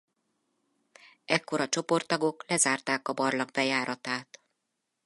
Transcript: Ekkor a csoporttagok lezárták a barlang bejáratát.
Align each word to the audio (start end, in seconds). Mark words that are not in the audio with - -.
Ekkor 1.25 1.59
a 1.61 1.69
csoporttagok 1.69 2.45
lezárták 2.49 3.07
a 3.07 3.13
barlang 3.13 3.51
bejáratát. 3.51 4.39